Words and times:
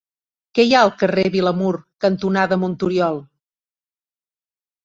Què 0.59 0.63
hi 0.67 0.71
ha 0.77 0.79
al 0.85 0.91
carrer 1.01 1.25
Vilamur 1.35 1.73
cantonada 2.05 2.59
Monturiol? 2.63 3.23